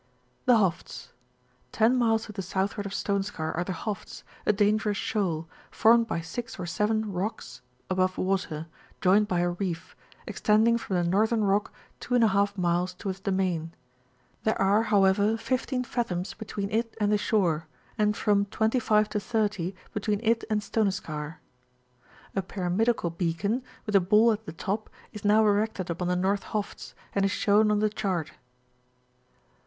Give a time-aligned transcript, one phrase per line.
[0.01, 1.09] TBS BOFTS.—
[1.73, 6.09] ^Ten miles to the southward of Stoneskar are the Hofts, a danger ous shoal, formed
[6.09, 8.65] of six or seven rocks above water,
[8.99, 9.95] joined by a reef,
[10.25, 13.75] extending from the Northern Rock 2^ miles towards the main;
[14.43, 16.95] there are, however, 15 fathoms between THE GULF OF FINLAND.
[16.97, 17.67] 13 it and the shore,
[17.99, 21.35] and from 25 to 30 between it and Stoneskar.
[22.35, 26.41] A pyramidical beacon, with a ball at the top, is now erected upon the North
[26.57, 28.31] Hofts, and is shown on the chart.